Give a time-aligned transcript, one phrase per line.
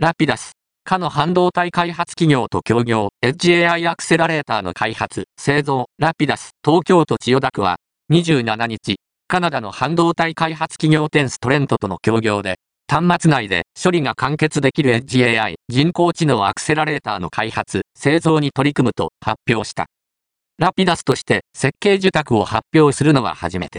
[0.00, 0.52] ラピダス、
[0.84, 7.78] かの半導体開発企業と協業、エッジ AI アクセラレーターの開発、製造、ラピダス、東京都千代田区は、
[8.12, 13.62] 27日、カナダの半導体開発企業テンストレントとの協業で、端末内で。
[13.82, 19.86] 処理が完結できるエッジ AI 人工知能アクセラレーターの開発、製造に取り組むと発表した。
[20.58, 23.76] ラピダスとして設計受託を発表するのは初めて。